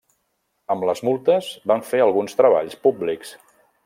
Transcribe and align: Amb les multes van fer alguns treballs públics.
Amb 0.75 0.85
les 0.89 1.01
multes 1.09 1.49
van 1.73 1.85
fer 1.93 2.01
alguns 2.09 2.39
treballs 2.43 2.79
públics. 2.87 3.35